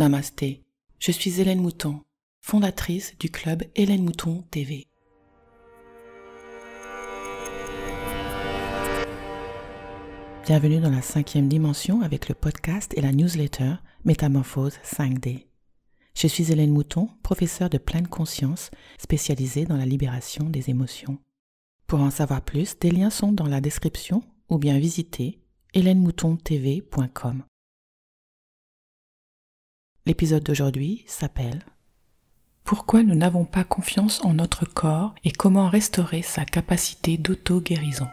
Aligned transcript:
Namasté, 0.00 0.64
je 0.98 1.12
suis 1.12 1.42
Hélène 1.42 1.60
Mouton, 1.60 2.00
fondatrice 2.40 3.12
du 3.18 3.28
club 3.28 3.64
Hélène 3.74 4.02
Mouton 4.02 4.42
TV. 4.50 4.86
Bienvenue 10.46 10.80
dans 10.80 10.88
la 10.88 11.02
cinquième 11.02 11.48
dimension 11.48 12.00
avec 12.00 12.30
le 12.30 12.34
podcast 12.34 12.94
et 12.96 13.02
la 13.02 13.12
newsletter 13.12 13.74
Métamorphose 14.06 14.78
5D. 14.82 15.48
Je 16.14 16.26
suis 16.26 16.50
Hélène 16.50 16.72
Mouton, 16.72 17.10
professeure 17.22 17.68
de 17.68 17.76
pleine 17.76 18.08
conscience 18.08 18.70
spécialisée 18.96 19.66
dans 19.66 19.76
la 19.76 19.84
libération 19.84 20.48
des 20.48 20.70
émotions. 20.70 21.18
Pour 21.86 22.00
en 22.00 22.10
savoir 22.10 22.40
plus, 22.40 22.78
des 22.78 22.90
liens 22.90 23.10
sont 23.10 23.32
dans 23.32 23.48
la 23.48 23.60
description 23.60 24.22
ou 24.48 24.56
bien 24.56 24.78
visitez 24.78 25.42
hélènemoutontv.com. 25.74 27.42
L'épisode 30.06 30.42
d'aujourd'hui 30.42 31.04
s'appelle 31.06 31.60
Pourquoi 32.64 33.02
nous 33.02 33.14
n'avons 33.14 33.44
pas 33.44 33.64
confiance 33.64 34.24
en 34.24 34.32
notre 34.32 34.64
corps 34.64 35.14
et 35.24 35.30
comment 35.30 35.68
restaurer 35.68 36.22
sa 36.22 36.46
capacité 36.46 37.18
d'auto-guérison? 37.18 38.08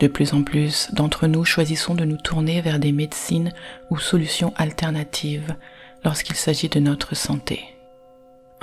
De 0.00 0.06
plus 0.06 0.32
en 0.32 0.42
plus 0.42 0.88
d'entre 0.92 1.26
nous 1.26 1.44
choisissons 1.44 1.94
de 1.94 2.04
nous 2.04 2.16
tourner 2.16 2.62
vers 2.62 2.78
des 2.78 2.92
médecines 2.92 3.52
ou 3.90 3.98
solutions 3.98 4.54
alternatives 4.56 5.54
lorsqu'il 6.02 6.36
s'agit 6.36 6.70
de 6.70 6.80
notre 6.80 7.14
santé. 7.14 7.77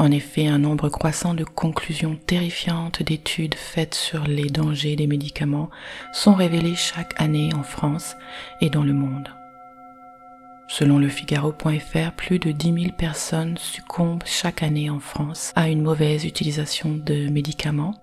En 0.05 0.12
effet, 0.12 0.45
un 0.45 0.59
nombre 0.59 0.88
croissant 0.90 1.34
de 1.34 1.44
conclusions 1.44 2.16
terrifiantes 2.27 3.02
d'études 3.02 3.55
faites 3.55 3.95
sur 3.95 4.26
les 4.26 4.52
dangers 4.52 4.95
des 4.95 5.08
médicaments 5.08 5.72
sont 6.14 6.36
révélées 6.36 6.76
chaque 6.76 7.20
année 7.20 7.50
en 7.55 7.64
France 7.64 8.16
et 8.62 8.70
dans 8.70 8.84
le 8.84 8.94
monde. 8.94 9.30
Selon 10.67 11.00
le 11.00 11.09
Figaro.fr, 11.09 12.12
plus 12.16 12.38
de 12.38 12.52
10 12.52 12.84
000 12.84 12.95
personnes 12.95 13.58
succombent 13.58 14.22
chaque 14.28 14.62
année 14.62 14.92
en 14.92 15.00
France 15.00 15.52
à 15.56 15.70
une 15.70 15.81
mauvaise 15.81 16.23
utilisation 16.23 16.94
de 17.03 17.28
médicaments 17.28 17.95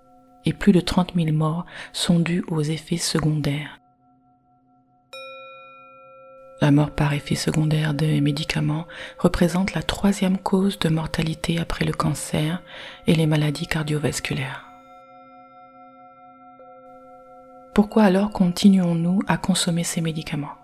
et 0.44 0.52
plus 0.52 0.72
de 0.72 0.80
30 0.80 1.12
000 1.14 1.30
morts 1.30 1.66
sont 1.92 2.18
dues 2.18 2.42
aux 2.48 2.62
effets 2.62 2.96
secondaires. 2.96 3.81
La 6.62 6.70
mort 6.70 6.92
par 6.92 7.12
effet 7.12 7.34
secondaire 7.34 7.92
des 7.92 8.20
médicaments 8.20 8.86
représente 9.18 9.74
la 9.74 9.82
troisième 9.82 10.38
cause 10.38 10.78
de 10.78 10.88
mortalité 10.88 11.58
après 11.58 11.84
le 11.84 11.92
cancer 11.92 12.62
et 13.08 13.16
les 13.16 13.26
maladies 13.26 13.66
cardiovasculaires. 13.66 14.64
Pourquoi 17.74 18.04
alors 18.04 18.30
continuons-nous 18.30 19.22
à 19.26 19.38
consommer 19.38 19.82
ces 19.82 20.00
médicaments? 20.00 20.54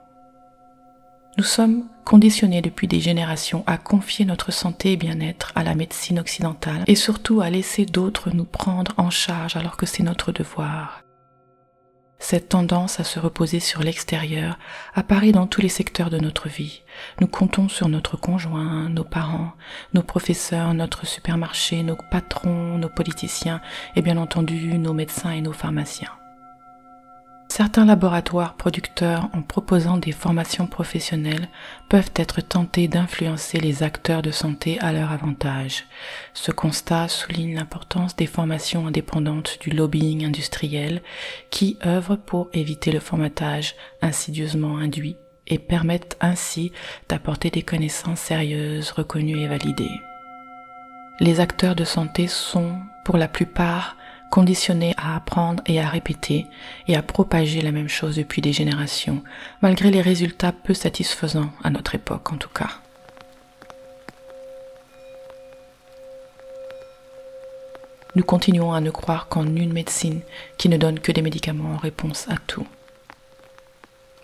Nous 1.36 1.42
sommes 1.42 1.82
conditionnés 2.04 2.62
depuis 2.62 2.86
des 2.86 3.00
générations 3.00 3.64
à 3.66 3.76
confier 3.76 4.24
notre 4.24 4.52
santé 4.52 4.92
et 4.92 4.96
bien-être 4.96 5.50
à 5.56 5.64
la 5.64 5.74
médecine 5.74 6.20
occidentale 6.20 6.84
et 6.86 6.94
surtout 6.94 7.40
à 7.40 7.50
laisser 7.50 7.86
d'autres 7.86 8.30
nous 8.30 8.44
prendre 8.44 8.94
en 8.98 9.10
charge 9.10 9.56
alors 9.56 9.76
que 9.76 9.86
c'est 9.86 10.04
notre 10.04 10.30
devoir. 10.30 11.02
Cette 12.20 12.48
tendance 12.48 12.98
à 12.98 13.04
se 13.04 13.20
reposer 13.20 13.60
sur 13.60 13.80
l'extérieur 13.82 14.58
apparaît 14.94 15.32
dans 15.32 15.46
tous 15.46 15.60
les 15.60 15.68
secteurs 15.68 16.10
de 16.10 16.18
notre 16.18 16.48
vie. 16.48 16.82
Nous 17.20 17.28
comptons 17.28 17.68
sur 17.68 17.88
notre 17.88 18.16
conjoint, 18.16 18.88
nos 18.88 19.04
parents, 19.04 19.52
nos 19.94 20.02
professeurs, 20.02 20.74
notre 20.74 21.06
supermarché, 21.06 21.82
nos 21.82 21.96
patrons, 22.10 22.76
nos 22.76 22.88
politiciens 22.88 23.60
et 23.94 24.02
bien 24.02 24.16
entendu 24.16 24.78
nos 24.78 24.94
médecins 24.94 25.30
et 25.30 25.40
nos 25.40 25.52
pharmaciens. 25.52 26.17
Certains 27.50 27.86
laboratoires 27.86 28.54
producteurs, 28.54 29.30
en 29.32 29.42
proposant 29.42 29.96
des 29.96 30.12
formations 30.12 30.66
professionnelles, 30.66 31.48
peuvent 31.88 32.12
être 32.14 32.40
tentés 32.42 32.88
d'influencer 32.88 33.58
les 33.58 33.82
acteurs 33.82 34.22
de 34.22 34.30
santé 34.30 34.78
à 34.80 34.92
leur 34.92 35.10
avantage. 35.10 35.86
Ce 36.34 36.52
constat 36.52 37.08
souligne 37.08 37.56
l'importance 37.56 38.14
des 38.14 38.26
formations 38.26 38.86
indépendantes 38.86 39.58
du 39.60 39.70
lobbying 39.70 40.26
industriel 40.26 41.02
qui 41.50 41.78
œuvrent 41.84 42.18
pour 42.18 42.48
éviter 42.52 42.92
le 42.92 43.00
formatage 43.00 43.74
insidieusement 44.02 44.76
induit 44.76 45.16
et 45.46 45.58
permettent 45.58 46.18
ainsi 46.20 46.70
d'apporter 47.08 47.50
des 47.50 47.62
connaissances 47.62 48.20
sérieuses, 48.20 48.90
reconnues 48.90 49.40
et 49.40 49.48
validées. 49.48 50.00
Les 51.18 51.40
acteurs 51.40 51.74
de 51.74 51.84
santé 51.84 52.28
sont, 52.28 52.78
pour 53.04 53.16
la 53.16 53.26
plupart, 53.26 53.96
conditionnés 54.30 54.94
à 54.96 55.16
apprendre 55.16 55.62
et 55.66 55.80
à 55.80 55.88
répéter 55.88 56.46
et 56.86 56.96
à 56.96 57.02
propager 57.02 57.60
la 57.60 57.72
même 57.72 57.88
chose 57.88 58.16
depuis 58.16 58.42
des 58.42 58.52
générations, 58.52 59.22
malgré 59.62 59.90
les 59.90 60.00
résultats 60.00 60.52
peu 60.52 60.74
satisfaisants 60.74 61.50
à 61.64 61.70
notre 61.70 61.94
époque 61.94 62.32
en 62.32 62.36
tout 62.36 62.50
cas. 62.50 62.70
Nous 68.14 68.24
continuons 68.24 68.72
à 68.72 68.80
ne 68.80 68.90
croire 68.90 69.28
qu'en 69.28 69.44
une 69.44 69.72
médecine 69.72 70.22
qui 70.56 70.68
ne 70.68 70.76
donne 70.76 70.98
que 70.98 71.12
des 71.12 71.22
médicaments 71.22 71.74
en 71.74 71.76
réponse 71.76 72.26
à 72.28 72.36
tout. 72.46 72.66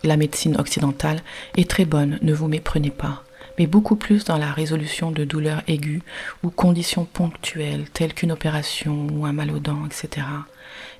La 0.02 0.16
médecine 0.16 0.56
occidentale 0.58 1.22
est 1.56 1.68
très 1.68 1.84
bonne, 1.84 2.18
ne 2.20 2.34
vous 2.34 2.48
méprenez 2.48 2.90
pas 2.90 3.23
mais 3.58 3.66
beaucoup 3.66 3.96
plus 3.96 4.24
dans 4.24 4.38
la 4.38 4.52
résolution 4.52 5.10
de 5.10 5.24
douleurs 5.24 5.62
aiguës 5.66 6.02
ou 6.42 6.50
conditions 6.50 7.04
ponctuelles 7.04 7.88
telles 7.92 8.14
qu'une 8.14 8.32
opération 8.32 9.06
ou 9.12 9.26
un 9.26 9.32
mal 9.32 9.50
aux 9.50 9.58
dents, 9.58 9.86
etc., 9.86 10.26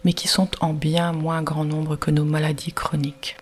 mais 0.05 0.13
qui 0.13 0.29
sont 0.29 0.49
en 0.61 0.73
bien 0.73 1.13
moins 1.13 1.43
grand 1.43 1.65
nombre 1.65 1.97
que 1.97 2.11
nos 2.11 2.25
maladies 2.25 2.73
chroniques. 2.73 3.37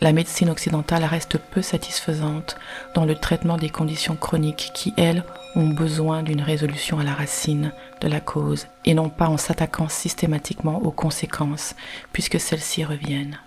La 0.00 0.12
médecine 0.12 0.48
occidentale 0.48 1.04
reste 1.04 1.36
peu 1.36 1.60
satisfaisante 1.60 2.56
dans 2.94 3.04
le 3.04 3.14
traitement 3.14 3.58
des 3.58 3.68
conditions 3.68 4.16
chroniques 4.16 4.70
qui, 4.72 4.94
elles, 4.96 5.24
ont 5.56 5.68
besoin 5.68 6.22
d'une 6.22 6.40
résolution 6.40 6.98
à 6.98 7.04
la 7.04 7.12
racine 7.12 7.72
de 8.00 8.08
la 8.08 8.20
cause 8.20 8.66
et 8.86 8.94
non 8.94 9.10
pas 9.10 9.28
en 9.28 9.36
s'attaquant 9.36 9.88
systématiquement 9.88 10.78
aux 10.82 10.90
conséquences 10.90 11.74
puisque 12.12 12.40
celles-ci 12.40 12.84
reviennent. 12.84 13.38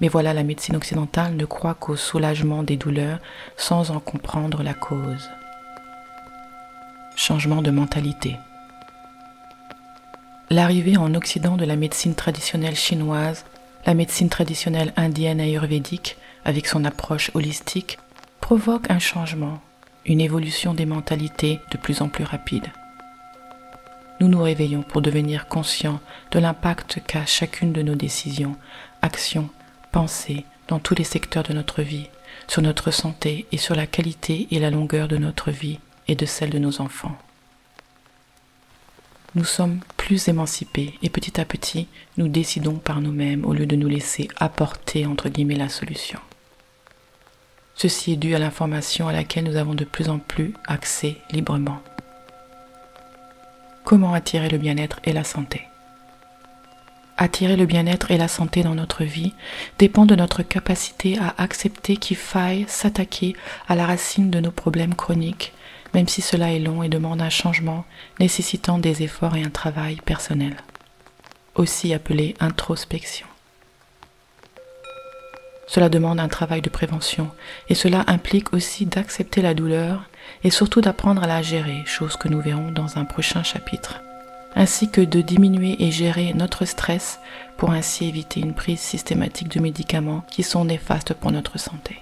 Mais 0.00 0.08
voilà, 0.08 0.32
la 0.32 0.44
médecine 0.44 0.76
occidentale 0.76 1.34
ne 1.34 1.44
croit 1.44 1.74
qu'au 1.74 1.96
soulagement 1.96 2.62
des 2.62 2.76
douleurs 2.76 3.18
sans 3.56 3.90
en 3.90 4.00
comprendre 4.00 4.62
la 4.62 4.74
cause. 4.74 5.28
Changement 7.16 7.62
de 7.62 7.70
mentalité. 7.70 8.36
L'arrivée 10.50 10.96
en 10.96 11.14
Occident 11.14 11.56
de 11.56 11.64
la 11.64 11.76
médecine 11.76 12.14
traditionnelle 12.14 12.76
chinoise, 12.76 13.44
la 13.86 13.94
médecine 13.94 14.28
traditionnelle 14.28 14.92
indienne 14.96 15.40
ayurvédique, 15.40 16.16
avec 16.44 16.66
son 16.66 16.84
approche 16.84 17.30
holistique, 17.34 17.98
provoque 18.40 18.90
un 18.90 18.98
changement, 18.98 19.60
une 20.06 20.20
évolution 20.20 20.74
des 20.74 20.86
mentalités 20.86 21.60
de 21.70 21.76
plus 21.76 22.00
en 22.00 22.08
plus 22.08 22.24
rapide. 22.24 22.66
Nous 24.20 24.28
nous 24.28 24.42
réveillons 24.42 24.82
pour 24.82 25.02
devenir 25.02 25.48
conscients 25.48 26.00
de 26.30 26.38
l'impact 26.38 27.00
qu'a 27.06 27.26
chacune 27.26 27.72
de 27.72 27.82
nos 27.82 27.94
décisions, 27.94 28.56
actions 29.02 29.50
penser 29.92 30.44
dans 30.68 30.78
tous 30.78 30.94
les 30.94 31.04
secteurs 31.04 31.42
de 31.42 31.52
notre 31.52 31.82
vie, 31.82 32.08
sur 32.46 32.62
notre 32.62 32.90
santé 32.90 33.46
et 33.52 33.58
sur 33.58 33.74
la 33.74 33.86
qualité 33.86 34.48
et 34.50 34.58
la 34.58 34.70
longueur 34.70 35.08
de 35.08 35.16
notre 35.16 35.50
vie 35.50 35.80
et 36.08 36.14
de 36.14 36.26
celle 36.26 36.50
de 36.50 36.58
nos 36.58 36.80
enfants. 36.80 37.16
Nous 39.34 39.44
sommes 39.44 39.80
plus 39.96 40.28
émancipés 40.28 40.94
et 41.02 41.10
petit 41.10 41.40
à 41.40 41.44
petit, 41.44 41.86
nous 42.16 42.28
décidons 42.28 42.76
par 42.76 43.00
nous-mêmes 43.00 43.44
au 43.44 43.52
lieu 43.52 43.66
de 43.66 43.76
nous 43.76 43.88
laisser 43.88 44.28
apporter 44.36 45.06
entre 45.06 45.28
guillemets 45.28 45.54
la 45.54 45.68
solution. 45.68 46.18
Ceci 47.74 48.12
est 48.12 48.16
dû 48.16 48.34
à 48.34 48.38
l'information 48.38 49.06
à 49.06 49.12
laquelle 49.12 49.44
nous 49.44 49.56
avons 49.56 49.74
de 49.74 49.84
plus 49.84 50.08
en 50.08 50.18
plus 50.18 50.54
accès 50.66 51.18
librement. 51.30 51.80
Comment 53.84 54.14
attirer 54.14 54.48
le 54.48 54.58
bien-être 54.58 54.98
et 55.04 55.12
la 55.12 55.24
santé? 55.24 55.62
Attirer 57.18 57.56
le 57.56 57.66
bien-être 57.66 58.10
et 58.12 58.16
la 58.16 58.28
santé 58.28 58.62
dans 58.62 58.76
notre 58.76 59.04
vie 59.04 59.34
dépend 59.78 60.06
de 60.06 60.14
notre 60.14 60.42
capacité 60.42 61.18
à 61.18 61.34
accepter 61.36 61.96
qu'il 61.96 62.16
faille 62.16 62.64
s'attaquer 62.68 63.34
à 63.68 63.74
la 63.74 63.84
racine 63.84 64.30
de 64.30 64.40
nos 64.40 64.52
problèmes 64.52 64.94
chroniques, 64.94 65.52
même 65.94 66.08
si 66.08 66.22
cela 66.22 66.52
est 66.52 66.60
long 66.60 66.82
et 66.82 66.88
demande 66.88 67.20
un 67.20 67.28
changement 67.28 67.84
nécessitant 68.20 68.78
des 68.78 69.02
efforts 69.02 69.36
et 69.36 69.42
un 69.42 69.50
travail 69.50 69.96
personnel, 69.96 70.56
aussi 71.56 71.92
appelé 71.92 72.34
introspection. 72.40 73.26
Cela 75.66 75.90
demande 75.90 76.20
un 76.20 76.28
travail 76.28 76.62
de 76.62 76.70
prévention 76.70 77.30
et 77.68 77.74
cela 77.74 78.04
implique 78.06 78.54
aussi 78.54 78.86
d'accepter 78.86 79.42
la 79.42 79.52
douleur 79.52 80.08
et 80.44 80.50
surtout 80.50 80.80
d'apprendre 80.80 81.22
à 81.22 81.26
la 81.26 81.42
gérer, 81.42 81.82
chose 81.84 82.16
que 82.16 82.28
nous 82.28 82.40
verrons 82.40 82.70
dans 82.70 82.96
un 82.96 83.04
prochain 83.04 83.42
chapitre 83.42 84.00
ainsi 84.54 84.90
que 84.90 85.00
de 85.00 85.20
diminuer 85.20 85.76
et 85.82 85.90
gérer 85.90 86.32
notre 86.34 86.64
stress 86.64 87.20
pour 87.56 87.70
ainsi 87.70 88.06
éviter 88.06 88.40
une 88.40 88.54
prise 88.54 88.80
systématique 88.80 89.48
de 89.48 89.60
médicaments 89.60 90.24
qui 90.30 90.42
sont 90.42 90.64
néfastes 90.64 91.14
pour 91.14 91.32
notre 91.32 91.58
santé. 91.58 91.98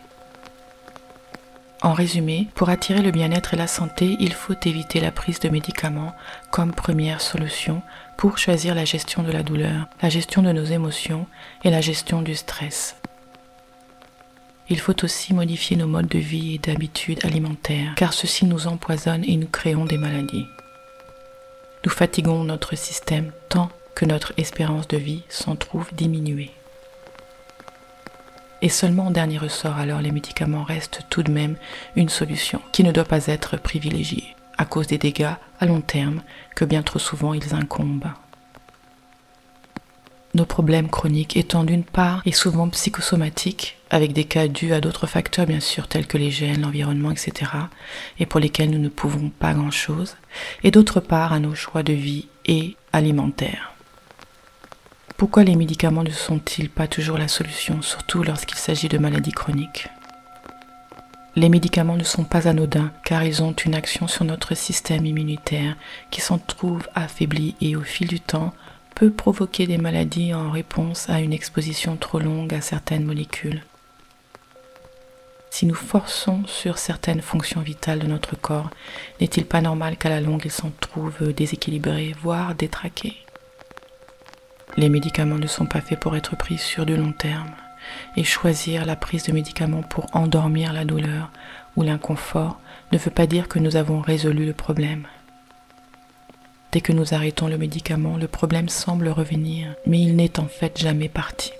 En 1.83 1.93
résumé, 1.93 2.49
pour 2.55 2.71
attirer 2.71 3.03
le 3.03 3.11
bien-être 3.11 3.55
et 3.55 3.57
la 3.57 3.67
santé, 3.67 4.17
il 4.19 4.33
faut 4.33 4.55
éviter 4.65 4.99
la 4.99 5.13
prise 5.13 5.41
de 5.41 5.49
médicaments 5.49 6.15
comme 6.51 6.73
première 6.73 7.21
solution 7.21 7.83
pour 8.17 8.39
choisir 8.39 8.75
la 8.75 8.85
gestion 8.85 9.23
de 9.23 9.31
la 9.31 9.43
douleur, 9.43 9.87
la 10.01 10.09
gestion 10.09 10.43
de 10.43 10.53
nos 10.53 10.65
émotions 10.65 11.27
et 11.65 11.71
la 11.71 11.83
gestion 11.83 12.23
du 12.23 12.35
stress. 12.35 12.97
Il 14.69 14.81
faut 14.81 15.05
aussi 15.05 15.33
modifier 15.33 15.77
nos 15.77 15.87
modes 15.87 16.09
de 16.09 16.19
vie 16.19 16.55
et 16.55 16.59
d'habitudes 16.59 17.25
alimentaires, 17.25 17.95
car 17.95 18.13
ceci 18.13 18.47
nous 18.47 18.67
empoisonne 18.67 19.23
et 19.25 19.37
nous 19.37 19.47
créons 19.47 19.85
des 19.85 19.99
maladies. 19.99 20.47
Nous 21.87 21.93
fatiguons 21.93 22.43
notre 22.43 22.75
système 22.75 23.31
tant 23.49 23.71
que 23.95 24.05
notre 24.05 24.33
espérance 24.39 24.89
de 24.89 24.97
vie 24.97 25.23
s'en 25.29 25.55
trouve 25.55 25.87
diminuée. 25.95 26.51
Et 28.61 28.69
seulement 28.69 29.07
en 29.07 29.11
dernier 29.13 29.39
ressort, 29.39 29.77
alors 29.77 30.01
les 30.01 30.11
médicaments 30.11 30.65
restent 30.65 31.03
tout 31.11 31.23
de 31.23 31.31
même 31.31 31.55
une 31.95 32.09
solution 32.09 32.61
qui 32.73 32.83
ne 32.83 32.91
doit 32.91 33.05
pas 33.05 33.29
être 33.29 33.57
privilégiée 33.57 34.35
à 34.59 34.65
cause 34.65 34.89
des 34.89 34.99
dégâts 34.99 35.37
à 35.61 35.67
long 35.67 35.81
terme 35.81 36.23
que 36.57 36.65
bien 36.65 36.83
trop 36.83 36.99
souvent 36.99 37.35
ils 37.35 37.55
incombent. 37.55 38.11
Nos 40.37 40.45
problèmes 40.45 40.91
chroniques 40.91 41.39
étant 41.39 41.65
d'une 41.65 41.83
part 41.83 42.21
et 42.27 42.33
souvent 42.33 42.69
psychosomatiques, 42.69 43.79
avec 43.89 44.13
des 44.13 44.25
cas 44.25 44.49
dus 44.49 44.75
à 44.75 44.83
d'autres 44.83 45.07
facteurs 45.07 45.47
bien 45.47 45.61
sûr 45.61 45.89
tels 45.89 46.07
que 46.07 46.19
les 46.19 46.31
gènes, 46.31 46.61
l'environnement, 46.61 47.11
etc., 47.11 47.51
et 48.19 48.27
pour 48.27 48.39
lesquels 48.39 48.69
nous 48.69 48.79
ne 48.79 48.91
pouvons 48.91 49.31
pas 49.31 49.55
grand-chose, 49.55 50.15
et 50.63 50.71
d'autre 50.71 51.01
part 51.01 51.33
à 51.33 51.41
nos 51.41 51.55
choix 51.55 51.83
de 51.83 51.95
vie 51.95 52.29
et 52.45 52.77
alimentaires. 52.93 53.73
Pourquoi 55.17 55.43
les 55.43 55.57
médicaments 55.57 56.05
ne 56.05 56.11
sont-ils 56.11 56.69
pas 56.69 56.87
toujours 56.87 57.17
la 57.17 57.29
solution, 57.29 57.81
surtout 57.81 58.23
lorsqu'il 58.23 58.59
s'agit 58.59 58.89
de 58.89 58.99
maladies 58.99 59.33
chroniques? 59.33 59.89
Les 61.35 61.49
médicaments 61.49 61.97
ne 61.97 62.05
sont 62.05 62.25
pas 62.25 62.47
anodins 62.47 62.93
car 63.07 63.25
ils 63.25 63.43
ont 63.43 63.53
une 63.53 63.75
action 63.75 64.07
sur 64.07 64.27
notre 64.27 64.55
système 64.55 65.07
immunitaire 65.07 65.77
qui 66.11 66.21
s'en 66.21 66.37
trouve 66.37 66.87
affaibli 66.95 67.55
et 67.63 67.75
au 67.75 67.83
fil 67.83 68.09
du 68.09 68.21
temps 68.21 68.53
peut 68.97 69.11
provoquer 69.11 69.69
des 69.69 69.79
maladies 69.79 70.35
en 70.35 70.51
réponse 70.51 71.09
à 71.09 71.21
une 71.21 71.33
exposition 71.33 71.97
trop 71.97 72.19
longue 72.19 72.53
à 72.53 72.61
certaines 72.61 73.05
molécules. 73.05 73.63
Si 75.51 75.67
nous 75.67 75.75
forçons 75.75 76.43
sur 76.47 76.79
certaines 76.79 77.23
fonctions 77.23 77.61
vitales 77.61 78.01
de 78.01 78.09
notre 78.09 78.37
corps, 78.37 78.71
n'est-il 79.21 79.47
pas 79.47 79.61
normal 79.61 79.97
qu'à 79.97 80.09
la 80.09 80.21
longue 80.21 80.43
ils 80.45 80.51
s'en 80.51 80.73
trouvent 80.81 81.33
déséquilibrés, 81.33 82.17
voire 82.21 82.57
détraqués 82.57 83.17
les 84.77 84.89
médicaments 84.91 85.39
ne 85.39 85.47
sont 85.47 85.67
pas 85.67 85.81
faits 85.81 85.99
pour 85.99 86.17
être 86.17 86.37
pris 86.37 86.59
sur 86.59 86.85
du 86.85 86.97
long 86.97 87.13
terme. 87.13 87.51
Et 88.17 88.25
choisir 88.25 88.85
la 88.85 88.97
prise 88.97 89.23
de 89.25 89.33
médicaments 89.33 89.83
pour 89.83 90.07
endormir 90.15 90.73
la 90.73 90.85
douleur 90.85 91.31
ou 91.77 91.83
l'inconfort 91.83 92.59
ne 92.93 92.99
veut 92.99 93.11
pas 93.11 93.27
dire 93.27 93.49
que 93.49 93.59
nous 93.59 93.77
avons 93.77 94.01
résolu 94.01 94.45
le 94.45 94.53
problème. 94.53 95.07
Dès 96.77 96.83
que 96.83 96.93
nous 96.93 97.15
arrêtons 97.15 97.49
le 97.49 97.57
médicament, 97.57 98.19
le 98.19 98.29
problème 98.29 98.69
semble 98.69 99.09
revenir, 99.09 99.75
mais 99.87 99.99
il 99.99 100.15
n'est 100.15 100.39
en 100.39 100.47
fait 100.47 100.79
jamais 100.79 101.09
parti. 101.09 101.55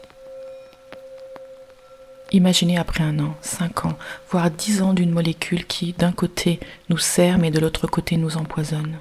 Imaginez 2.33 2.77
après 2.77 3.03
un 3.03 3.19
an, 3.21 3.35
cinq 3.41 3.87
ans, 3.87 3.97
voire 4.29 4.51
dix 4.51 4.83
ans 4.83 4.93
d'une 4.93 5.13
molécule 5.13 5.65
qui, 5.65 5.95
d'un 5.95 6.13
côté, 6.13 6.61
nous 6.91 6.99
sert, 6.99 7.39
mais 7.39 7.51
de 7.51 7.59
l'autre 7.59 7.87
côté, 7.87 8.19
nous 8.19 8.37
empoisonne. 8.37 8.99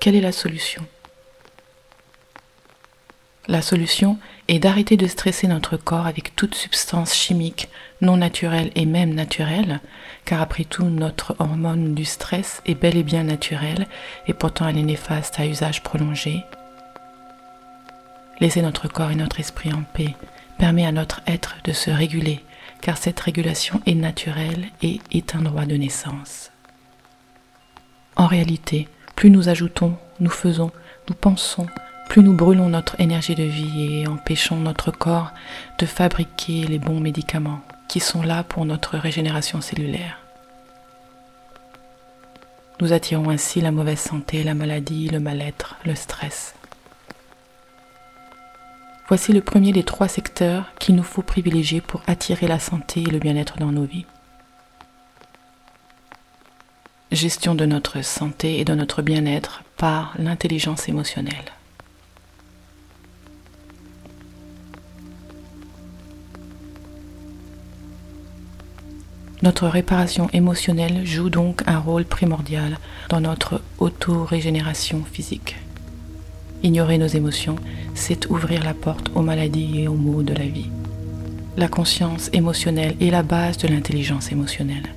Quelle 0.00 0.16
est 0.16 0.20
la 0.20 0.32
solution? 0.32 0.84
La 3.48 3.62
solution 3.62 4.18
est 4.52 4.58
d'arrêter 4.58 4.98
de 4.98 5.06
stresser 5.06 5.46
notre 5.46 5.78
corps 5.78 6.06
avec 6.06 6.36
toute 6.36 6.54
substance 6.54 7.14
chimique 7.14 7.70
non 8.02 8.18
naturelle 8.18 8.70
et 8.74 8.84
même 8.84 9.14
naturelle, 9.14 9.80
car 10.26 10.42
après 10.42 10.64
tout 10.64 10.84
notre 10.84 11.34
hormone 11.38 11.94
du 11.94 12.04
stress 12.04 12.60
est 12.66 12.74
bel 12.74 12.98
et 12.98 13.02
bien 13.02 13.24
naturelle 13.24 13.86
et 14.26 14.34
pourtant 14.34 14.68
elle 14.68 14.76
est 14.76 14.82
néfaste 14.82 15.40
à 15.40 15.46
usage 15.46 15.82
prolongé. 15.82 16.44
Laisser 18.40 18.60
notre 18.60 18.88
corps 18.88 19.10
et 19.10 19.16
notre 19.16 19.40
esprit 19.40 19.72
en 19.72 19.84
paix 19.84 20.14
permet 20.58 20.84
à 20.84 20.92
notre 20.92 21.22
être 21.26 21.56
de 21.64 21.72
se 21.72 21.90
réguler, 21.90 22.44
car 22.82 22.98
cette 22.98 23.20
régulation 23.20 23.80
est 23.86 23.94
naturelle 23.94 24.66
et 24.82 25.00
est 25.12 25.34
un 25.34 25.40
droit 25.40 25.64
de 25.64 25.76
naissance. 25.76 26.50
En 28.16 28.26
réalité, 28.26 28.86
plus 29.16 29.30
nous 29.30 29.48
ajoutons, 29.48 29.96
nous 30.20 30.30
faisons, 30.30 30.72
nous 31.08 31.14
pensons, 31.14 31.68
plus 32.08 32.22
nous 32.22 32.34
brûlons 32.34 32.68
notre 32.68 33.00
énergie 33.00 33.34
de 33.34 33.42
vie 33.42 34.00
et 34.00 34.06
empêchons 34.06 34.56
notre 34.56 34.90
corps 34.90 35.32
de 35.78 35.86
fabriquer 35.86 36.66
les 36.66 36.78
bons 36.78 37.00
médicaments 37.00 37.60
qui 37.88 38.00
sont 38.00 38.22
là 38.22 38.42
pour 38.42 38.64
notre 38.64 38.96
régénération 38.96 39.60
cellulaire. 39.60 40.18
Nous 42.80 42.92
attirons 42.92 43.30
ainsi 43.30 43.60
la 43.60 43.70
mauvaise 43.70 44.00
santé, 44.00 44.42
la 44.42 44.54
maladie, 44.54 45.08
le 45.08 45.20
mal-être, 45.20 45.76
le 45.84 45.94
stress. 45.94 46.54
Voici 49.08 49.32
le 49.32 49.40
premier 49.40 49.72
des 49.72 49.84
trois 49.84 50.08
secteurs 50.08 50.72
qu'il 50.78 50.94
nous 50.94 51.02
faut 51.02 51.22
privilégier 51.22 51.80
pour 51.80 52.02
attirer 52.06 52.48
la 52.48 52.58
santé 52.58 53.02
et 53.02 53.10
le 53.10 53.18
bien-être 53.18 53.58
dans 53.58 53.72
nos 53.72 53.84
vies. 53.84 54.06
Gestion 57.10 57.54
de 57.54 57.66
notre 57.66 58.02
santé 58.02 58.58
et 58.58 58.64
de 58.64 58.74
notre 58.74 59.02
bien-être 59.02 59.64
par 59.76 60.14
l'intelligence 60.18 60.88
émotionnelle. 60.88 61.52
Notre 69.42 69.66
réparation 69.66 70.30
émotionnelle 70.32 71.04
joue 71.04 71.28
donc 71.28 71.62
un 71.66 71.80
rôle 71.80 72.04
primordial 72.04 72.78
dans 73.08 73.20
notre 73.20 73.60
auto-régénération 73.80 75.02
physique. 75.04 75.56
Ignorer 76.62 76.96
nos 76.96 77.08
émotions, 77.08 77.56
c'est 77.92 78.30
ouvrir 78.30 78.62
la 78.62 78.72
porte 78.72 79.10
aux 79.16 79.22
maladies 79.22 79.80
et 79.80 79.88
aux 79.88 79.94
maux 79.94 80.22
de 80.22 80.32
la 80.32 80.46
vie. 80.46 80.70
La 81.56 81.66
conscience 81.66 82.30
émotionnelle 82.32 82.94
est 83.00 83.10
la 83.10 83.24
base 83.24 83.58
de 83.58 83.66
l'intelligence 83.66 84.30
émotionnelle. 84.30 84.94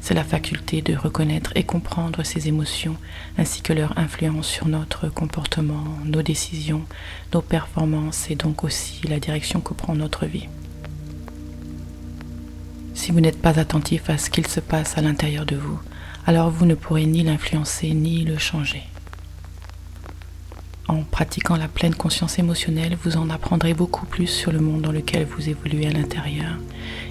C'est 0.00 0.14
la 0.14 0.24
faculté 0.24 0.82
de 0.82 0.96
reconnaître 0.96 1.52
et 1.54 1.62
comprendre 1.62 2.24
ces 2.24 2.48
émotions 2.48 2.96
ainsi 3.38 3.62
que 3.62 3.72
leur 3.72 3.96
influence 3.96 4.48
sur 4.48 4.66
notre 4.66 5.08
comportement, 5.08 5.84
nos 6.04 6.22
décisions, 6.22 6.82
nos 7.32 7.42
performances 7.42 8.28
et 8.28 8.34
donc 8.34 8.64
aussi 8.64 9.06
la 9.06 9.20
direction 9.20 9.60
que 9.60 9.72
prend 9.72 9.94
notre 9.94 10.26
vie 10.26 10.48
si 13.04 13.12
vous 13.12 13.20
n'êtes 13.20 13.42
pas 13.42 13.58
attentif 13.58 14.08
à 14.08 14.16
ce 14.16 14.30
qu'il 14.30 14.46
se 14.46 14.60
passe 14.60 14.96
à 14.96 15.02
l'intérieur 15.02 15.44
de 15.44 15.56
vous, 15.56 15.78
alors 16.26 16.48
vous 16.48 16.64
ne 16.64 16.74
pourrez 16.74 17.04
ni 17.04 17.22
l'influencer 17.22 17.92
ni 17.92 18.24
le 18.24 18.38
changer. 18.38 18.82
En 20.88 21.02
pratiquant 21.02 21.56
la 21.56 21.68
pleine 21.68 21.94
conscience 21.94 22.38
émotionnelle, 22.38 22.96
vous 23.04 23.18
en 23.18 23.28
apprendrez 23.28 23.74
beaucoup 23.74 24.06
plus 24.06 24.26
sur 24.26 24.52
le 24.52 24.60
monde 24.60 24.80
dans 24.80 24.90
lequel 24.90 25.26
vous 25.26 25.50
évoluez 25.50 25.86
à 25.86 25.90
l'intérieur 25.90 26.54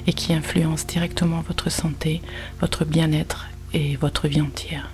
et 0.08 0.14
qui 0.14 0.34
influence 0.34 0.88
directement 0.88 1.42
votre 1.42 1.70
santé, 1.70 2.24
votre 2.60 2.86
bien-être 2.86 3.50
et 3.76 3.96
votre 3.96 4.28
vie 4.28 4.42
entière. 4.42 4.90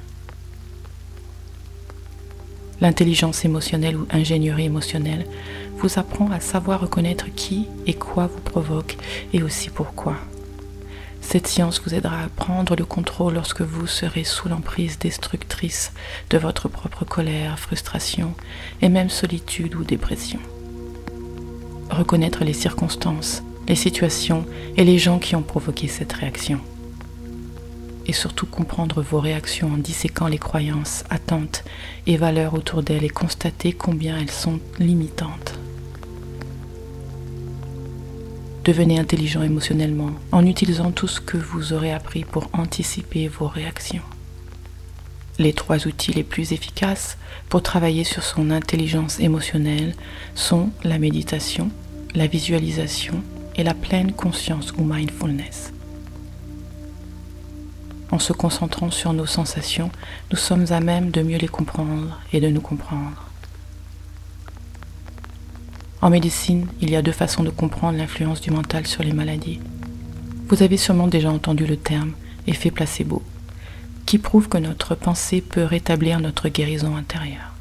L'intelligence 2.82 3.46
émotionnelle 3.46 3.96
ou 3.96 4.06
ingénierie 4.12 4.66
émotionnelle 4.66 5.26
vous 5.78 5.98
apprend 5.98 6.30
à 6.30 6.42
savoir 6.42 6.82
reconnaître 6.82 7.34
qui 7.34 7.68
et 7.88 7.94
quoi 7.94 8.28
vous 8.28 8.42
provoque 8.42 8.98
et 9.32 9.42
aussi 9.44 9.70
pourquoi. 9.70 10.18
Cette 11.32 11.46
science 11.46 11.80
vous 11.86 11.94
aidera 11.94 12.24
à 12.24 12.28
prendre 12.28 12.76
le 12.76 12.86
contrôle 12.86 13.36
lorsque 13.36 13.62
vous 13.62 13.86
serez 13.86 14.24
sous 14.24 14.50
l'emprise 14.50 14.98
destructrice 14.98 15.92
de 16.32 16.40
votre 16.40 16.70
propre 16.70 17.06
colère, 17.06 17.60
frustration 17.60 18.34
et 18.82 18.90
même 18.90 19.12
solitude 19.12 19.76
ou 19.76 19.84
dépression. 19.84 20.40
Reconnaître 21.92 22.44
les 22.44 22.54
circonstances, 22.54 23.44
les 23.68 23.76
situations 23.76 24.44
et 24.76 24.84
les 24.84 24.98
gens 24.98 25.20
qui 25.20 25.36
ont 25.36 25.44
provoqué 25.44 25.88
cette 25.88 26.14
réaction. 26.14 26.62
Et 28.08 28.14
surtout 28.14 28.48
comprendre 28.48 29.04
vos 29.04 29.20
réactions 29.20 29.72
en 29.72 29.78
disséquant 29.78 30.26
les 30.26 30.40
croyances, 30.40 31.04
attentes 31.12 31.64
et 32.08 32.18
valeurs 32.18 32.56
autour 32.56 32.82
d'elles 32.82 33.04
et 33.04 33.10
constater 33.10 33.72
combien 33.72 34.18
elles 34.18 34.32
sont 34.32 34.60
limitantes. 34.80 35.59
Devenez 38.66 39.00
intelligent 39.00 39.42
émotionnellement 39.42 40.12
en 40.32 40.46
utilisant 40.46 40.92
tout 40.92 41.08
ce 41.08 41.22
que 41.22 41.38
vous 41.38 41.74
aurez 41.74 41.94
appris 41.94 42.26
pour 42.26 42.50
anticiper 42.54 43.28
vos 43.28 43.48
réactions. 43.48 44.04
Les 45.38 45.54
trois 45.54 45.88
outils 45.88 46.12
les 46.12 46.24
plus 46.24 46.52
efficaces 46.52 47.18
pour 47.48 47.64
travailler 47.64 48.04
sur 48.04 48.24
son 48.24 48.52
intelligence 48.52 49.22
émotionnelle 49.22 49.96
sont 50.36 50.70
la 50.84 51.00
méditation, 51.00 51.70
la 52.14 52.28
visualisation 52.28 53.24
et 53.56 53.64
la 53.64 53.74
pleine 53.74 54.12
conscience 54.12 54.74
ou 54.78 54.84
mindfulness. 54.84 55.72
En 58.12 58.20
se 58.20 58.34
concentrant 58.34 58.92
sur 58.92 59.14
nos 59.14 59.28
sensations, 59.28 59.92
nous 60.32 60.38
sommes 60.38 60.66
à 60.72 60.82
même 60.82 61.12
de 61.12 61.22
mieux 61.22 61.38
les 61.38 61.48
comprendre 61.48 62.20
et 62.34 62.42
de 62.42 62.50
nous 62.50 62.62
comprendre. 62.62 63.29
En 66.02 66.10
médecine, 66.10 66.68
il 66.80 66.90
y 66.90 66.96
a 66.96 67.02
deux 67.02 67.12
façons 67.12 67.44
de 67.44 67.50
comprendre 67.50 67.98
l'influence 67.98 68.40
du 68.40 68.52
mental 68.52 68.88
sur 68.88 69.04
les 69.04 69.12
maladies. 69.12 69.60
Vous 70.48 70.64
avez 70.64 70.78
sûrement 70.78 71.08
déjà 71.08 71.30
entendu 71.30 71.66
le 71.66 71.76
terme 71.76 72.14
effet 72.48 72.72
placebo, 72.72 73.22
qui 74.06 74.18
prouve 74.18 74.48
que 74.48 74.58
notre 74.58 74.96
pensée 74.96 75.42
peut 75.42 75.66
rétablir 75.66 76.22
notre 76.22 76.48
guérison 76.48 76.96
intérieure. 76.96 77.54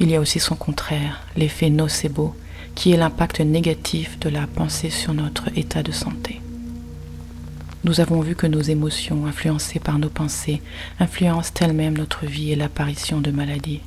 Il 0.00 0.10
y 0.10 0.16
a 0.16 0.20
aussi 0.20 0.40
son 0.40 0.56
contraire, 0.56 1.22
l'effet 1.36 1.70
nocebo, 1.70 2.34
qui 2.74 2.92
est 2.92 2.96
l'impact 2.96 3.38
négatif 3.40 4.18
de 4.18 4.28
la 4.28 4.48
pensée 4.48 4.90
sur 4.90 5.14
notre 5.14 5.56
état 5.56 5.84
de 5.84 5.92
santé. 5.92 6.40
Nous 7.84 8.00
avons 8.00 8.20
vu 8.20 8.34
que 8.34 8.48
nos 8.48 8.62
émotions, 8.62 9.26
influencées 9.26 9.78
par 9.78 10.00
nos 10.00 10.08
pensées, 10.08 10.60
influencent 10.98 11.52
elles-mêmes 11.60 11.96
notre 11.96 12.26
vie 12.26 12.50
et 12.50 12.56
l'apparition 12.56 13.20
de 13.20 13.30
maladies. 13.30 13.80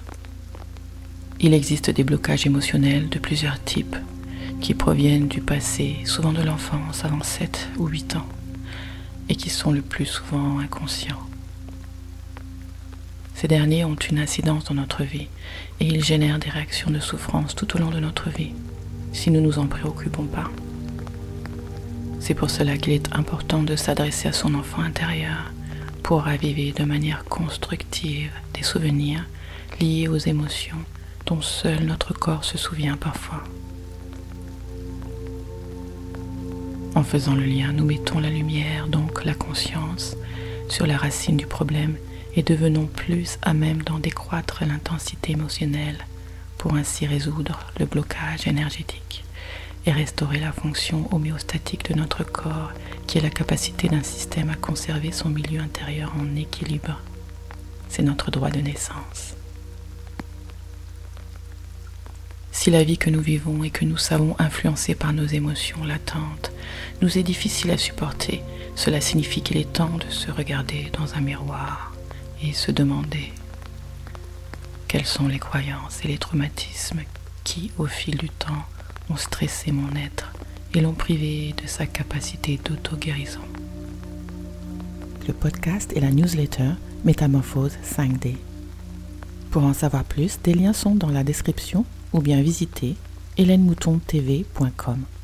Il 1.40 1.54
existe 1.54 1.92
des 1.92 2.04
blocages 2.04 2.48
émotionnels 2.48 3.10
de 3.10 3.20
plusieurs 3.20 3.64
types 3.64 3.96
qui 4.60 4.74
proviennent 4.74 5.28
du 5.28 5.40
passé, 5.40 5.98
souvent 6.04 6.34
de 6.34 6.42
l'enfance 6.42 7.06
avant 7.06 7.22
7 7.22 7.70
ou 7.78 7.86
8 7.86 8.16
ans, 8.16 8.26
et 9.30 9.36
qui 9.36 9.52
sont 9.52 9.72
le 9.72 9.84
plus 9.84 10.08
souvent 10.08 10.58
inconscients. 10.58 11.22
Ces 13.36 13.48
derniers 13.48 13.86
ont 13.86 13.94
une 13.96 14.18
incidence 14.18 14.64
dans 14.64 14.74
notre 14.74 15.04
vie 15.04 15.28
et 15.80 15.86
ils 15.86 16.04
génèrent 16.04 16.40
des 16.40 16.50
réactions 16.50 16.90
de 16.90 17.00
souffrance 17.00 17.54
tout 17.54 17.76
au 17.76 17.80
long 17.80 17.92
de 17.92 18.00
notre 18.00 18.32
vie, 18.32 18.54
si 19.14 19.30
nous 19.30 19.42
nous 19.42 19.60
en 19.60 19.68
préoccupons 19.68 20.26
pas. 20.26 20.50
C'est 22.20 22.34
pour 22.34 22.50
cela 22.50 22.78
qu'il 22.78 22.94
est 22.94 23.16
important 23.16 23.62
de 23.62 23.76
s'adresser 23.76 24.28
à 24.28 24.34
son 24.34 24.56
enfant 24.56 24.82
intérieur 24.82 25.52
pour 26.02 26.24
raviver 26.24 26.72
de 26.72 26.84
manière 26.84 27.26
constructive 27.26 28.32
des 28.56 28.64
souvenirs 28.64 29.24
liés 29.80 30.08
aux 30.08 30.18
émotions 30.18 30.78
dont 31.28 31.42
seul 31.42 31.84
notre 31.84 32.14
corps 32.14 32.46
se 32.46 32.58
souvient 32.58 32.98
parfois. 32.98 33.44
En 36.96 37.04
faisant 37.04 37.36
le 37.36 37.44
lien, 37.44 37.74
nous 37.74 37.86
mettons 37.86 38.20
la 38.20 38.30
lumière, 38.30 38.88
donc 38.88 39.24
la 39.24 39.36
conscience, 39.36 40.16
sur 40.70 40.88
la 40.88 40.98
racine 40.98 41.38
du 41.38 41.46
problème 41.46 41.96
et 42.36 42.44
devenons 42.44 42.88
plus 42.88 43.38
à 43.42 43.54
même 43.54 43.84
d'en 43.84 44.00
décroître 44.00 44.64
l'intensité 44.66 45.34
émotionnelle 45.34 45.98
pour 46.58 46.74
ainsi 46.76 47.06
résoudre 47.06 47.60
le 47.78 47.86
blocage 47.86 48.48
énergétique 48.48 49.24
et 49.86 49.92
restaurer 49.92 50.40
la 50.40 50.52
fonction 50.52 51.08
homéostatique 51.14 51.90
de 51.92 51.98
notre 51.98 52.24
corps 52.24 52.72
qui 53.06 53.18
est 53.18 53.22
la 53.22 53.30
capacité 53.30 53.90
d'un 53.90 54.04
système 54.04 54.50
à 54.50 54.56
conserver 54.56 55.12
son 55.12 55.30
milieu 55.30 55.60
intérieur 55.60 56.14
en 56.20 56.36
équilibre. 56.36 57.00
C'est 57.90 58.04
notre 58.04 58.32
droit 58.32 58.50
de 58.50 58.60
naissance. 58.60 59.36
Si 62.68 62.72
la 62.72 62.84
vie 62.84 62.98
que 62.98 63.10
nous 63.10 63.22
vivons 63.22 63.64
et 63.64 63.70
que 63.70 63.86
nous 63.86 63.96
savons 63.96 64.36
influencée 64.40 64.94
par 64.94 65.14
nos 65.14 65.26
émotions 65.26 65.86
latentes 65.86 66.52
nous 67.02 67.18
est 67.18 67.24
difficile 67.24 67.72
à 67.72 67.78
supporter, 67.78 68.44
cela 68.76 69.00
signifie 69.00 69.42
qu'il 69.42 69.56
est 69.56 69.72
temps 69.72 69.98
de 69.98 70.12
se 70.12 70.30
regarder 70.30 70.92
dans 70.92 71.14
un 71.14 71.22
miroir 71.22 71.94
et 72.44 72.52
se 72.52 72.74
demander 72.74 73.32
quelles 74.90 75.06
sont 75.06 75.30
les 75.30 75.40
croyances 75.40 76.04
et 76.04 76.10
les 76.10 76.18
traumatismes 76.18 77.04
qui, 77.46 77.72
au 77.78 77.86
fil 77.86 78.18
du 78.18 78.28
temps, 78.28 78.66
ont 79.10 79.16
stressé 79.16 79.72
mon 79.72 79.96
être 79.96 80.34
et 80.74 80.82
l'ont 80.82 80.92
privé 80.92 81.56
de 81.64 81.68
sa 81.70 81.86
capacité 81.86 82.60
d'auto-guérison. 82.66 83.48
Le 85.26 85.34
podcast 85.34 85.94
et 85.96 86.02
la 86.02 86.12
newsletter 86.12 86.72
Métamorphose 87.06 87.78
5D. 87.82 88.36
Pour 89.52 89.64
en 89.64 89.74
savoir 89.74 90.04
plus, 90.04 90.40
des 90.44 90.54
liens 90.54 90.74
sont 90.74 90.96
dans 90.96 91.08
la 91.08 91.24
description 91.24 91.86
ou 92.14 92.22
bien 92.22 92.42
visiter 92.42 92.96
hélènemoutontv.com. 93.38 95.17